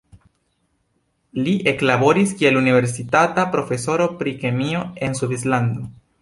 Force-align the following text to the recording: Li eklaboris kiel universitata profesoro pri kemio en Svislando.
Li 1.47 1.51
eklaboris 1.71 2.33
kiel 2.39 2.57
universitata 2.63 3.45
profesoro 3.57 4.09
pri 4.23 4.35
kemio 4.45 4.83
en 5.09 5.21
Svislando. 5.21 5.87